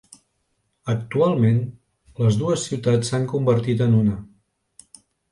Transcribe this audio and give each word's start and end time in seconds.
Actualment, 0.93 1.59
les 2.23 2.39
dues 2.43 2.63
ciutats 2.69 3.11
s'han 3.11 3.27
convertit 3.35 3.85
en 3.87 3.93
una. 3.99 4.17